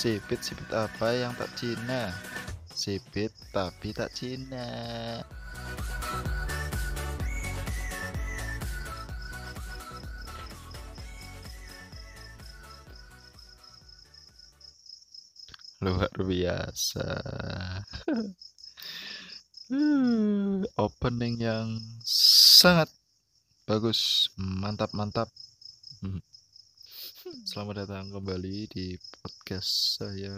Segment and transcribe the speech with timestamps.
[0.00, 2.08] Sipit sipit apa yang tak Cina?
[2.72, 4.64] Sipit tapi tak Cina.
[15.84, 17.08] Luar biasa.
[19.70, 22.90] Hmm, opening yang sangat
[23.70, 25.30] bagus, mantap mantap.
[26.02, 26.18] Hmm.
[27.30, 30.34] Selamat datang kembali di podcast saya.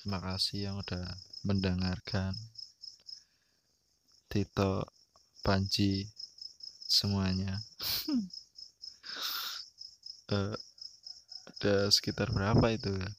[0.00, 1.04] Terima kasih yang udah
[1.44, 2.32] mendengarkan.
[4.24, 4.88] Tito,
[5.44, 6.08] Panji,
[6.88, 7.60] semuanya.
[10.32, 10.56] uh,
[11.52, 13.12] ada sekitar berapa itu ya?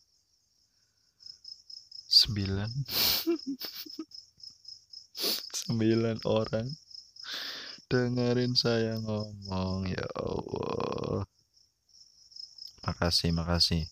[2.09, 2.71] Sembilan.
[5.61, 6.65] Sembilan orang
[7.93, 11.36] dengerin saya ngomong ya Allah
[12.97, 13.85] makasih makasih.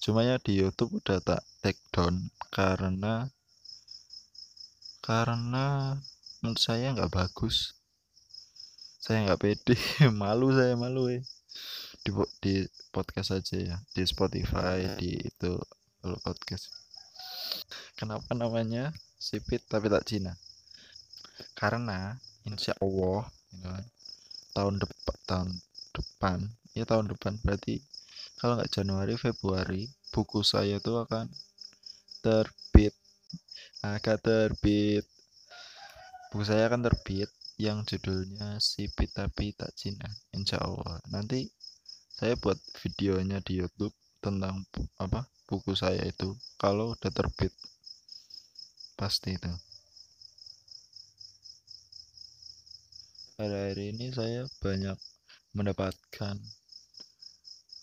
[0.00, 3.28] Cuma ya di YouTube udah tak take down karena
[5.04, 6.00] karena
[6.40, 7.76] menurut saya nggak bagus.
[9.04, 9.76] Saya nggak pede.
[10.16, 11.20] Malu saya malu eh.
[12.00, 12.08] Di,
[12.40, 13.76] di podcast aja ya.
[13.92, 15.60] Di Spotify di itu
[16.00, 16.72] kalau podcast.
[17.92, 18.96] Kenapa namanya?
[19.20, 20.32] Sipit tapi tak Cina.
[21.52, 22.16] Karena
[22.48, 23.84] insya Allah gitu kan,
[24.56, 25.48] tahun depan tahun
[25.92, 26.38] depan
[26.72, 27.84] ya tahun depan berarti
[28.42, 31.30] kalau nggak Januari Februari buku saya itu akan
[32.26, 32.90] terbit.
[33.86, 35.06] Akan terbit.
[36.34, 40.98] Buku saya akan terbit yang judulnya Sipit tapi tak Cina insya Allah.
[41.14, 41.46] Nanti
[42.18, 44.66] saya buat videonya di YouTube tentang
[44.98, 46.34] apa buku saya itu.
[46.58, 47.54] Kalau udah terbit
[48.98, 49.54] pasti itu.
[53.38, 54.98] Pada hari ini saya banyak
[55.54, 56.42] mendapatkan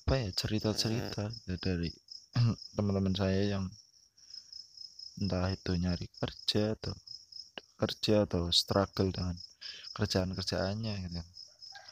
[0.09, 1.93] apa ya cerita-cerita ya dari
[2.73, 3.69] teman-teman saya yang
[5.21, 6.97] entah itu nyari kerja atau
[7.77, 9.37] kerja atau struggle dengan
[9.93, 11.21] kerjaan-kerjaannya gitu.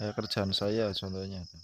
[0.02, 1.62] Kayak kerjaan saya contohnya tuh.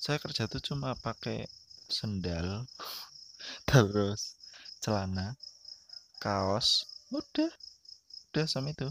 [0.00, 1.44] saya kerja tuh cuma pakai
[1.84, 2.64] sendal
[3.68, 4.40] terus
[4.80, 5.36] celana
[6.16, 7.52] kaos udah
[8.32, 8.88] udah sama itu.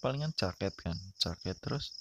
[0.00, 1.92] Palingan jaket kan jaket terus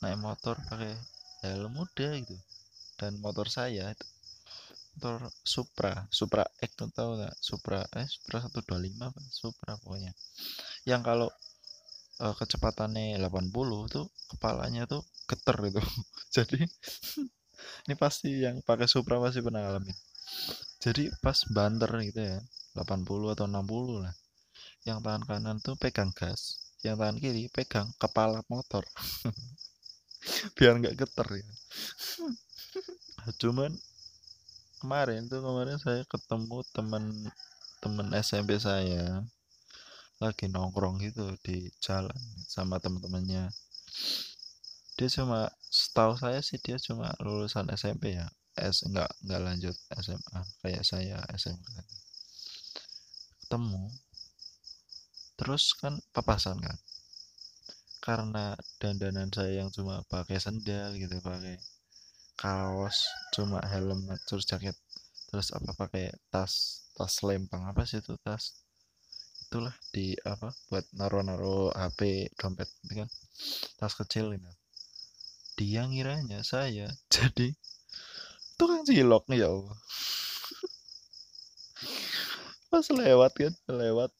[0.00, 0.96] naik motor pakai
[1.44, 2.55] helm udah gitu
[2.96, 4.06] dan motor saya itu
[4.96, 7.36] motor Supra Supra X tuh tahu nggak?
[7.36, 9.20] Supra eh Supra 125 apa?
[9.28, 10.12] Supra pokoknya.
[10.88, 11.28] Yang kalau
[12.24, 15.82] uh, kecepatannya 80 tuh kepalanya tuh geter itu.
[16.40, 16.64] Jadi
[17.84, 19.96] ini pasti yang pakai Supra pasti pernah ngalamin.
[20.80, 22.40] Jadi pas banter gitu ya
[22.72, 24.16] 80 atau 60 lah
[24.88, 28.80] yang tangan kanan tuh pegang gas yang tangan kiri pegang kepala motor.
[30.56, 31.46] Biar nggak geter ya
[33.34, 33.74] cuman
[34.78, 37.04] kemarin tuh kemarin saya ketemu teman
[37.82, 39.26] teman SMP saya.
[40.22, 42.16] Lagi nongkrong gitu di jalan
[42.48, 43.52] sama teman-temannya
[44.96, 48.26] dia cuma setahu saya sih dia cuma lulusan SMP ya.
[48.56, 51.68] S nggak nggak lanjut SMA kayak saya SMK
[53.44, 53.92] ketemu.
[55.36, 56.80] Terus kan papasan kan.
[58.00, 61.60] Karena dandanan saya yang cuma pakai sendal gitu pakai
[62.36, 64.76] kaos cuma helm terus jaket
[65.32, 68.64] terus apa pakai tas tas lempang apa sih itu tas?
[69.46, 73.08] Itulah di apa buat naro-naro HP dompet gitu kan.
[73.80, 74.50] Tas kecil itu
[75.56, 77.56] dia ngiranya saya jadi
[78.60, 79.76] tukang cilok ya Allah.
[82.70, 84.12] Pas lewat kan lewat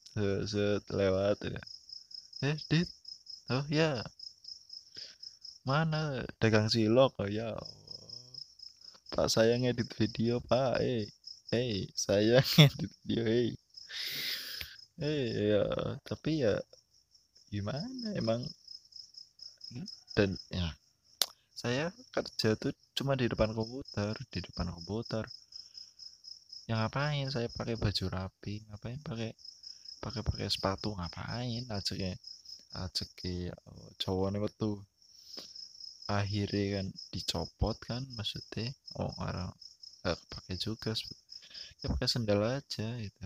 [0.49, 1.61] set lewat ya.
[2.41, 2.89] Eh dit?
[3.53, 4.01] Oh ya.
[5.65, 6.25] Mana?
[6.41, 7.53] Dagang cilok oh ya
[9.17, 10.77] pak saya ngedit video pak.
[10.85, 11.09] Eh
[11.49, 13.49] hey saya ngedit video hey
[15.01, 15.25] eh
[15.57, 15.63] ya
[16.05, 16.53] tapi ya
[17.49, 18.45] gimana emang
[20.13, 20.69] dan ya
[21.57, 25.25] saya kerja tuh cuma di depan komputer di depan komputer.
[26.69, 29.33] Yang ngapain saya pakai baju rapi ngapain pakai
[29.97, 31.65] pakai pakai sepatu ngapain?
[31.73, 32.21] Aja kayak
[32.77, 34.69] aja kayak oh, cowok nih waktu
[36.07, 39.51] akhirnya kan dicopot kan maksudnya oh orang
[40.01, 40.95] nggak pakai juga
[41.83, 43.23] ya pakai sendal aja gitu.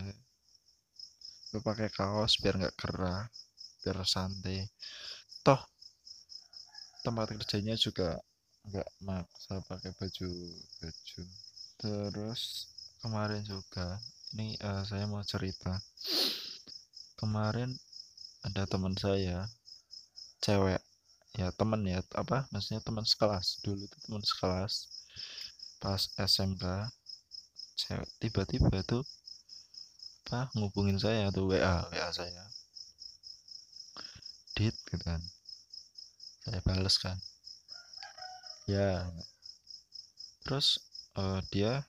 [1.53, 3.29] Gue pakai kaos biar nggak kerah
[3.85, 4.65] biar santai.
[5.45, 5.61] Toh
[7.05, 8.17] tempat kerjanya juga
[8.65, 10.29] nggak maksa pakai baju
[10.81, 11.21] baju.
[11.77, 12.41] Terus
[13.01, 14.01] kemarin juga
[14.33, 15.77] ini uh, saya mau cerita.
[17.13, 17.77] Kemarin
[18.41, 19.45] ada teman saya
[20.41, 20.81] cewek
[21.37, 23.63] ya teman ya apa maksudnya teman sekelas.
[23.63, 24.73] Dulu itu teman sekelas
[25.81, 26.91] pas SMK
[28.21, 29.01] tiba-tiba tuh
[30.29, 32.45] apa ngubungin saya tuh WA WA saya.
[34.55, 35.21] Dit gitu kan.
[36.45, 37.17] Saya bales kan.
[38.69, 39.09] Ya.
[40.45, 40.81] Terus
[41.17, 41.85] uh, dia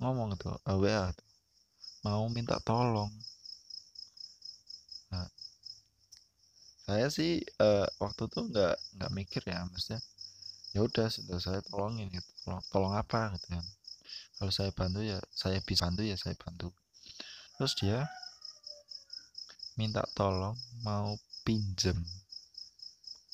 [0.00, 1.28] ngomong tuh uh, WA tuh,
[2.02, 3.12] mau minta tolong
[6.90, 10.02] saya sih uh, waktu tuh nggak nggak mikir ya maksudnya
[10.74, 12.26] ya udah sudah saya tolongin gitu.
[12.42, 13.62] Tolong, tolong apa gitu kan.
[14.34, 16.74] Kalau saya bantu ya saya bisa bantu ya saya bantu.
[17.54, 18.10] Terus dia
[19.78, 21.14] minta tolong mau
[21.46, 21.94] pinjem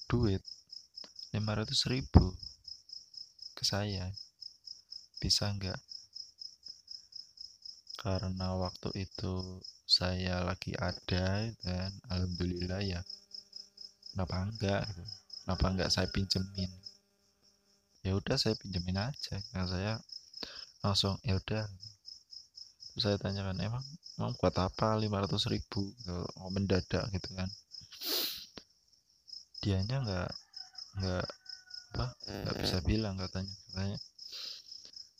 [0.05, 0.44] duit
[1.32, 2.37] 500 ribu
[3.56, 4.12] ke saya.
[5.17, 5.81] Bisa nggak?
[8.05, 13.00] Karena waktu itu saya lagi ada dan alhamdulillah ya
[14.17, 14.81] kenapa enggak?
[14.89, 15.05] Gitu.
[15.45, 16.73] kenapa enggak saya pinjemin?
[18.01, 19.37] Ya udah saya pinjemin aja.
[19.53, 19.93] Karena saya
[20.81, 21.69] langsung ya udah.
[22.97, 23.85] Saya tanyakan emang
[24.17, 27.05] emang buat apa 500 ribu kalau mendadak?
[27.13, 27.53] Gitu kan.
[29.61, 30.33] Dianya nggak
[30.97, 31.29] nggak
[31.93, 33.99] apa nggak bisa bilang katanya katanya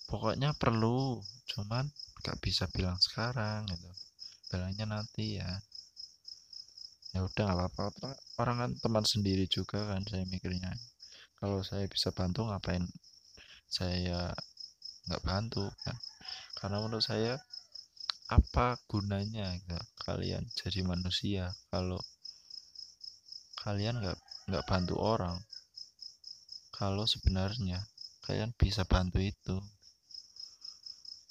[0.09, 1.21] pokoknya perlu
[1.53, 1.85] cuman
[2.25, 3.93] nggak bisa bilang sekarang gitu.
[4.49, 5.61] Bilangnya nanti ya
[7.17, 8.09] ya udah nggak apa-apa.
[8.37, 10.69] Orang kan teman sendiri juga kan saya mikirnya.
[11.41, 12.85] Kalau saya bisa bantu ngapain
[13.73, 14.37] saya
[15.09, 15.97] nggak bantu kan?
[16.61, 17.41] Karena menurut saya
[18.29, 21.97] apa gunanya ya, kalian jadi manusia kalau
[23.65, 24.19] kalian nggak
[24.53, 25.41] nggak bantu orang?
[26.77, 27.81] Kalau sebenarnya
[28.29, 29.57] kalian bisa bantu itu.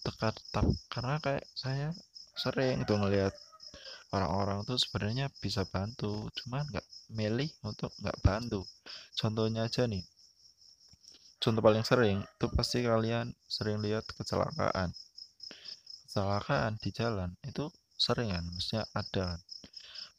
[0.01, 0.33] Tekat
[0.89, 1.93] karena kayak saya
[2.33, 3.33] sering tuh ngelihat
[4.15, 8.63] orang-orang tuh sebenarnya bisa bantu cuman nggak milih untuk nggak bantu.
[9.19, 10.07] Contohnya aja nih.
[11.43, 14.95] Contoh paling sering itu pasti kalian sering lihat kecelakaan.
[16.07, 17.67] Kecelakaan di jalan itu
[17.99, 19.27] sering kan maksudnya ada.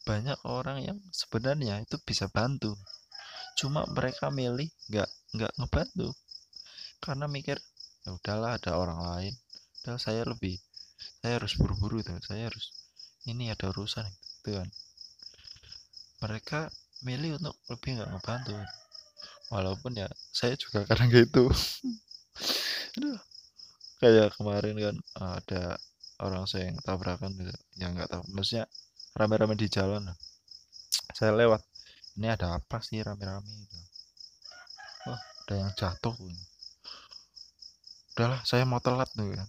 [0.05, 2.77] Banyak orang yang sebenarnya itu bisa bantu
[3.57, 6.13] cuma mereka milih nggak nggak ngebantu.
[7.01, 7.57] Karena mikir
[8.05, 9.35] ya udahlah ada orang lain.
[9.83, 10.61] Udah saya lebih
[11.25, 12.86] saya harus buru-buru itu saya harus
[13.27, 14.07] ini ada urusan
[14.41, 14.69] gitu kan
[16.23, 16.71] mereka
[17.05, 18.57] milih untuk lebih nggak ngebantu.
[19.53, 21.47] Walaupun ya saya juga kadang gitu.
[22.97, 23.21] Aduh,
[24.01, 25.63] kayak kemarin kan ada
[26.25, 28.25] orang saya yang tabrakan gitu yang nggak tahu.
[28.33, 28.65] Maksudnya
[29.17, 30.09] rame-rame di jalan
[31.17, 31.65] saya lewat
[32.17, 33.77] ini ada apa sih rame-rame gitu?
[35.07, 36.17] Wah ada yang jatuh
[38.17, 39.45] udahlah saya mau telat tuh ya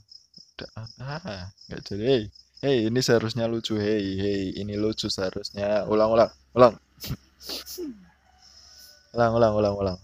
[1.00, 2.28] ah nggak jadi
[2.58, 3.78] Hei, ini seharusnya lucu.
[3.78, 5.86] Hei, hei, ini lucu seharusnya.
[5.86, 6.74] Ulang, ulang, ulang.
[9.14, 10.00] ulang, ulang, ulang, ulang.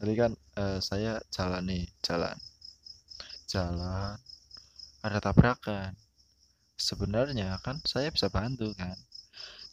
[0.00, 2.32] Tadi kan uh, saya jalan nih, jalan.
[3.44, 4.16] Jalan.
[5.04, 5.92] Ada tabrakan.
[6.80, 8.96] Sebenarnya kan saya bisa bantu kan.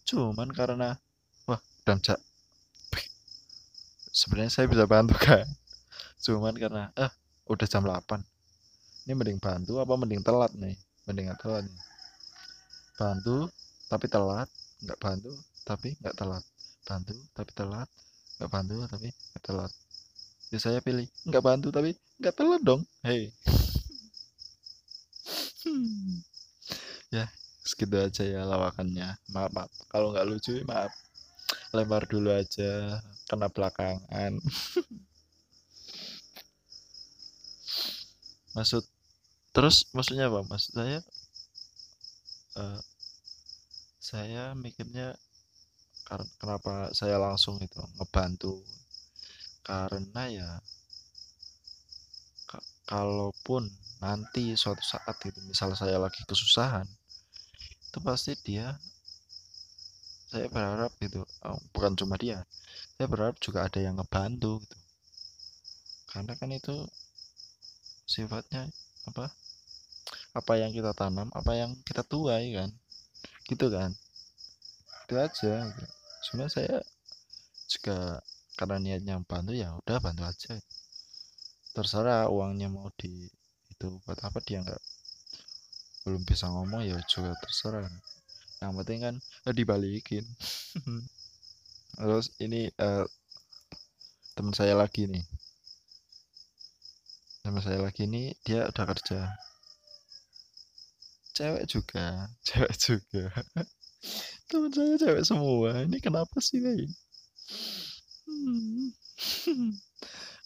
[0.04, 1.00] Cuman karena
[1.48, 2.20] wah, dan cak.
[4.12, 5.48] Sebenarnya saya bisa bantu kan.
[6.20, 7.12] Cuman karena eh
[7.48, 9.08] udah jam 8.
[9.08, 10.76] Ini mending bantu apa mending telat nih?
[11.08, 11.64] Mending telat
[12.98, 13.48] bantu
[13.88, 14.50] tapi telat.
[14.84, 15.32] Nggak bantu
[15.64, 16.44] tapi nggak telat.
[16.84, 17.90] Bantu tapi telat.
[18.38, 19.72] Nggak bantu tapi nggak telat.
[20.52, 22.82] Ya saya pilih nggak bantu tapi nggak telat dong.
[23.06, 23.32] Hei.
[27.08, 27.32] Ya
[27.64, 29.16] segitu aja ya lawakannya.
[29.32, 29.72] Maaf, maaf.
[29.88, 30.92] kalau nggak lucu maaf.
[31.72, 33.00] Lempar dulu aja
[33.30, 34.40] kena belakangan.
[38.56, 38.84] Maksud
[39.58, 40.46] terus maksudnya apa?
[40.46, 41.02] Maksud saya
[42.62, 42.82] uh,
[43.98, 45.18] saya mikirnya
[46.38, 48.62] kenapa saya langsung itu ngebantu?
[49.66, 50.50] Karena ya
[52.86, 53.66] kalaupun
[53.98, 56.86] nanti suatu saat itu misal saya lagi kesusahan
[57.90, 58.78] itu pasti dia
[60.30, 62.46] saya berharap gitu oh, bukan cuma dia
[62.94, 64.78] saya berharap juga ada yang ngebantu gitu.
[66.14, 66.86] Karena kan itu
[68.08, 68.70] sifatnya
[69.10, 69.28] apa
[70.36, 72.70] apa yang kita tanam apa yang kita tuai kan.
[73.48, 73.96] Gitu kan.
[75.08, 75.86] Itu aja gitu.
[76.28, 76.78] sebenarnya saya
[77.72, 78.20] juga
[78.60, 80.60] karena niatnya bantu ya udah bantu aja.
[81.72, 83.30] Terserah uangnya mau di
[83.72, 84.82] itu buat apa dia nggak
[86.04, 87.88] belum bisa ngomong ya juga terserah.
[88.60, 89.16] Yang penting kan
[89.48, 90.26] eh, dibalikin.
[91.98, 93.06] Terus ini uh,
[94.36, 95.24] teman saya lagi nih.
[97.48, 99.47] Teman saya lagi nih dia udah kerja
[101.38, 103.26] cewek juga cewek juga.
[104.50, 105.86] Teman saya cewek semua.
[105.86, 106.90] Ini kenapa sih nih
[108.28, 108.92] hmm.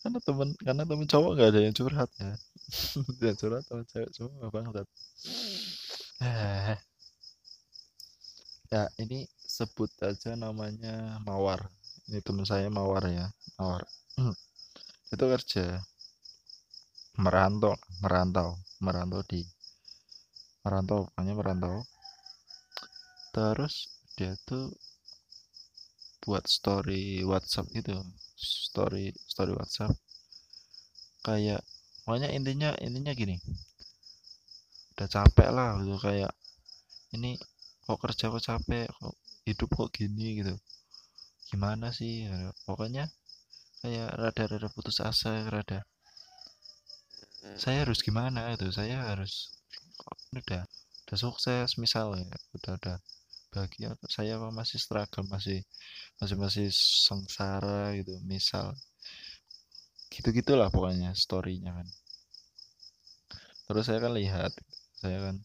[0.01, 2.33] karena teman karena teman cowok nggak ada yang curhat ya.
[3.21, 4.87] Dan curhat sama cewek semua banget.
[6.21, 6.77] Eh
[8.71, 11.69] ya ini sebut aja namanya Mawar.
[12.09, 13.27] Ini teman saya Mawar ya.
[13.59, 13.83] Mawar.
[15.13, 15.83] Itu kerja.
[17.19, 18.57] Merantau merantau.
[18.81, 19.45] Merantau di
[20.61, 21.75] merantau pokoknya merantau.
[23.33, 24.73] Terus dia tuh
[26.21, 27.97] buat story WhatsApp gitu
[28.37, 29.93] story story WhatsApp.
[31.25, 31.61] Kayak
[32.05, 33.37] pokoknya intinya intinya gini.
[34.97, 36.33] Udah capek lah gitu kayak
[37.17, 37.37] ini
[37.85, 39.15] kok kerja kok capek kok
[39.49, 40.55] hidup kok gini gitu.
[41.49, 42.29] Gimana sih?
[42.29, 43.09] Ya, pokoknya
[43.81, 45.81] kayak rada-rada putus asa rada
[47.57, 48.53] saya harus gimana?
[48.53, 49.60] Itu saya harus
[50.31, 50.63] udah
[51.07, 52.97] udah sukses misalnya udah udah
[53.51, 53.99] bahagia.
[54.07, 55.59] Saya masih struggle masih
[56.23, 58.71] masih masih sengsara gitu misal.
[60.07, 61.87] Gitu gitulah pokoknya storynya kan.
[63.67, 64.51] Terus saya kan lihat
[65.03, 65.35] saya kan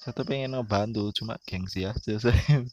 [0.00, 2.64] saya tuh pengen ngebantu cuma gengsi aja saya.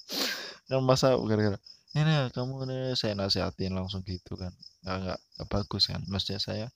[0.71, 1.59] Kan masa gara-gara
[1.97, 4.55] ini kamu nih saya nasihatin langsung gitu kan.
[4.87, 5.99] Nggak, nggak bagus kan.
[6.07, 6.67] Maksudnya saya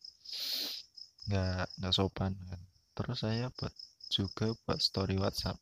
[1.32, 2.60] nggak nggak sopan kan
[2.94, 3.74] terus saya buat
[4.14, 5.58] juga buat story WhatsApp.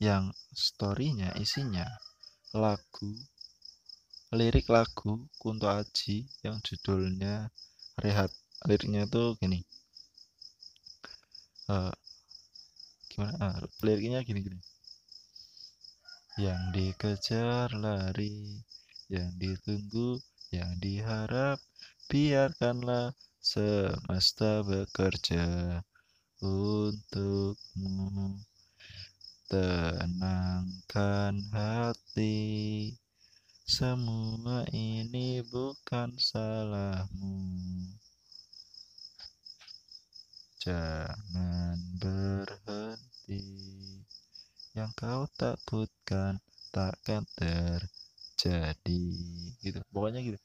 [0.00, 1.86] Yang storynya isinya
[2.56, 3.12] lagu
[4.30, 7.50] lirik lagu Kunto Aji yang judulnya
[7.98, 8.30] Rehat.
[8.64, 9.60] Liriknya itu gini.
[11.66, 11.90] Uh,
[13.10, 13.36] gimana?
[13.36, 14.60] Uh, liriknya gini gini.
[16.38, 18.62] Yang dikejar lari,
[19.10, 20.22] yang ditunggu,
[20.54, 21.58] yang diharap,
[22.06, 25.80] biarkanlah semesta bekerja
[26.44, 28.36] untukmu.
[29.50, 32.94] Tenangkan hati,
[33.66, 37.34] semua ini bukan salahmu.
[40.60, 43.42] Jangan berhenti
[44.76, 46.38] yang kau takutkan
[46.70, 47.99] takkan terjadi
[49.60, 49.80] gitu.
[49.92, 50.38] Pokoknya gitu.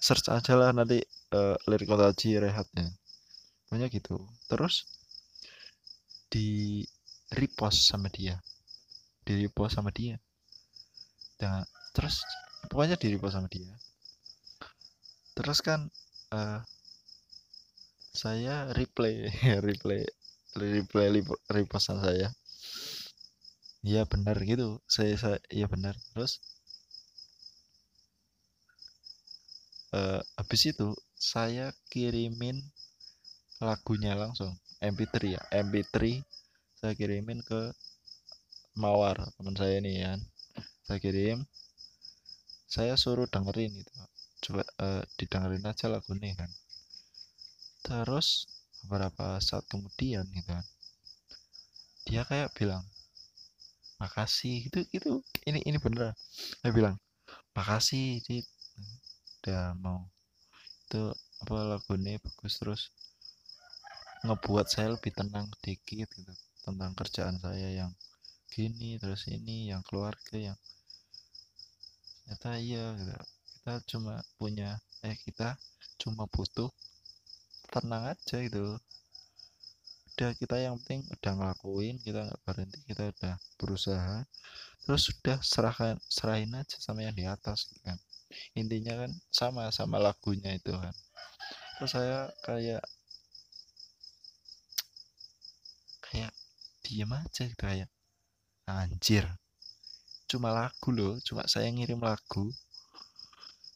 [0.00, 1.02] Search aja lah nanti
[1.34, 2.88] uh, lirik Kotaji rehatnya.
[3.66, 4.16] Pokoknya gitu.
[4.48, 4.86] Terus
[6.30, 6.82] di
[7.34, 8.38] repost sama dia.
[9.26, 10.16] Di repost sama dia.
[11.36, 12.22] Dan terus
[12.70, 13.72] pokoknya di repost sama dia.
[15.36, 15.90] Terus kan
[16.32, 16.60] uh,
[18.16, 19.28] saya replay
[19.66, 20.02] replay
[20.56, 21.20] replay
[21.52, 22.32] repostan saya.
[23.84, 24.80] Iya benar gitu.
[24.88, 25.94] Saya saya iya benar.
[26.16, 26.40] Terus
[29.96, 32.60] uh, habis itu saya kirimin
[33.64, 34.52] lagunya langsung
[34.84, 36.20] MP3 ya MP3
[36.76, 37.72] saya kirimin ke
[38.76, 40.20] Mawar teman saya ini ya.
[40.84, 41.48] Saya kirim
[42.68, 43.94] saya suruh dengerin itu
[44.44, 46.52] coba uh, didengerin aja lagu ini kan.
[47.80, 48.44] Terus
[48.84, 50.66] beberapa saat kemudian gitu kan
[52.04, 52.84] dia kayak bilang
[53.96, 54.68] makasih.
[54.68, 56.12] Itu itu ini ini bener
[56.60, 57.00] saya bilang
[57.56, 58.44] makasih dit
[59.46, 60.02] udah mau.
[60.90, 62.90] Itu apa lagu ini bagus terus
[64.26, 66.34] ngebuat saya lebih tenang dikit gitu
[66.66, 67.94] tentang kerjaan saya yang
[68.50, 70.58] gini terus ini yang keluarga yang
[72.26, 73.14] ternyata iya gitu.
[73.54, 75.54] kita cuma punya eh kita
[76.02, 76.74] cuma butuh
[77.70, 78.82] tenang aja gitu.
[80.10, 84.26] Udah kita yang penting udah ngelakuin kita nggak berhenti kita udah berusaha.
[84.82, 87.98] Terus sudah serahkan serahin aja sama yang di atas gitu kan
[88.58, 90.94] intinya kan sama sama lagunya itu kan.
[91.76, 92.84] Terus saya kayak
[96.06, 96.32] kayak
[96.86, 97.90] diem aja gitu kayak
[98.66, 99.26] anjir
[100.26, 102.50] cuma lagu loh cuma saya ngirim lagu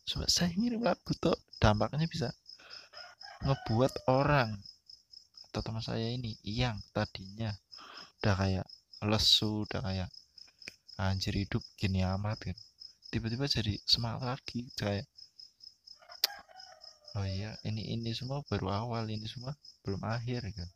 [0.02, 2.34] cuma saya ngirim lagu tuh dampaknya bisa
[3.46, 4.58] ngebuat orang
[5.50, 7.54] atau teman saya ini yang tadinya
[8.22, 8.66] udah kayak
[9.06, 10.10] lesu udah kayak
[10.98, 12.58] anjir hidup gini amat kan
[13.10, 15.06] tiba-tiba jadi semangat lagi kayak
[17.18, 19.52] oh iya ini ini semua baru awal ini semua
[19.82, 20.70] belum akhir kan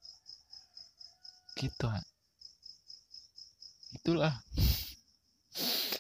[1.54, 2.04] gitu kan
[3.94, 4.34] itulah.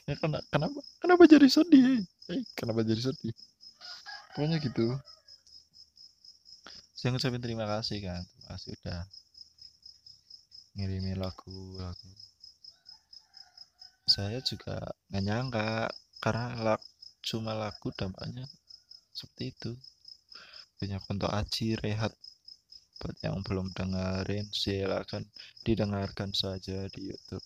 [0.04, 2.04] Ya kenapa kenapa jadi sedih?
[2.28, 3.32] Eh, kenapa jadi sedih?
[4.36, 5.00] Pokoknya gitu.
[6.92, 9.00] Saya ngucapin terima kasih kan terima kasih udah
[10.76, 12.10] ngirimin lagu lagu.
[14.04, 14.76] Saya juga
[15.08, 15.88] nggak nyangka
[16.24, 16.80] karena lag,
[17.20, 18.48] cuma lagu dampaknya
[19.12, 19.72] seperti itu.
[20.80, 22.16] Punya konto aci rehat
[22.96, 25.28] buat yang belum dengerin silakan
[25.68, 27.44] didengarkan saja di YouTube.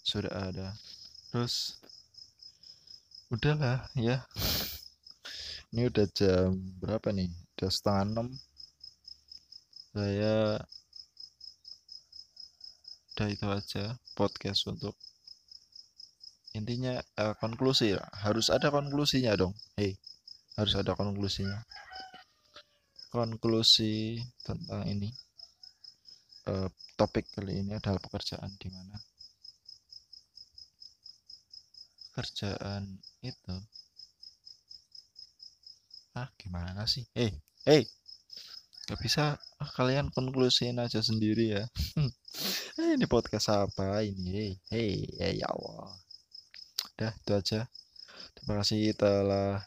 [0.00, 0.72] Sudah ada.
[1.28, 1.76] Terus
[3.28, 4.24] udahlah ya.
[5.76, 7.28] Ini udah jam berapa nih?
[7.60, 8.28] Udah setengah enam.
[9.92, 10.64] Saya
[13.12, 13.84] udah itu aja
[14.16, 14.96] podcast untuk
[16.60, 19.56] intinya uh, konklusi harus ada konklusinya dong.
[19.80, 19.96] Hei
[20.60, 21.56] harus ada konklusinya.
[23.08, 25.08] Konklusi tentang ini.
[26.44, 26.68] Uh,
[27.00, 28.96] topik kali ini adalah pekerjaan di mana?
[32.12, 33.56] Kerjaan itu?
[36.12, 37.08] Ah gimana sih?
[37.16, 37.32] Eh
[37.64, 37.82] hey, hey,
[38.84, 41.64] gak bisa ah, kalian konklusiin aja sendiri ya.
[42.80, 44.56] Eh, ini podcast apa ini?
[44.70, 45.92] Hey, hey ya Allah
[47.00, 47.60] udah itu aja.
[48.36, 49.64] Terima kasih telah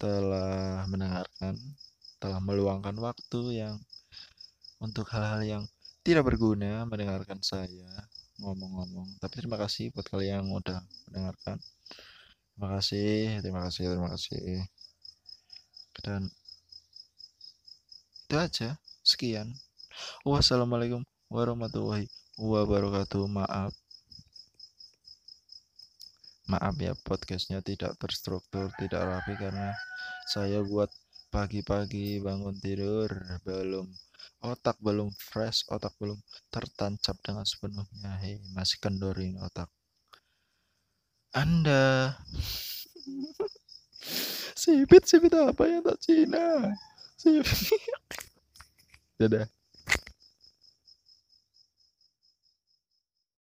[0.00, 1.60] telah mendengarkan
[2.16, 3.76] telah meluangkan waktu yang
[4.80, 5.62] untuk hal-hal yang
[6.00, 7.68] tidak berguna mendengarkan saya
[8.40, 9.20] ngomong-ngomong.
[9.20, 10.80] Tapi terima kasih buat kalian yang udah
[11.12, 11.60] mendengarkan.
[12.56, 14.64] Terima kasih terima kasih terima kasih.
[16.00, 16.32] Dan
[18.24, 18.80] itu aja.
[19.04, 19.52] Sekian.
[20.24, 22.08] Wassalamualaikum warahmatullahi
[22.40, 23.28] wabarakatuh.
[23.28, 23.76] Maaf
[26.44, 29.72] maaf ya podcastnya tidak terstruktur tidak rapi karena
[30.28, 30.92] saya buat
[31.32, 33.08] pagi-pagi bangun tidur
[33.48, 33.88] belum
[34.44, 36.20] otak belum fresh otak belum
[36.52, 38.20] tertancap dengan sepenuhnya.
[38.20, 39.72] Hei masih kendor ini otak.
[41.32, 42.12] Anda.
[44.60, 46.76] Sipit sipit apa yang tak Cina?
[47.16, 47.80] Sipit.
[49.20, 49.48] Dadah